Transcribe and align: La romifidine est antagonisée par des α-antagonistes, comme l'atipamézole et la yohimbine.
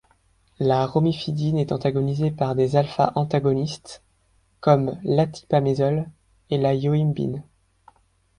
La 0.57 0.87
romifidine 0.87 1.59
est 1.59 1.71
antagonisée 1.71 2.31
par 2.31 2.55
des 2.55 2.75
α-antagonistes, 2.75 4.01
comme 4.59 4.97
l'atipamézole 5.03 6.09
et 6.49 6.57
la 6.57 6.73
yohimbine. 6.73 7.43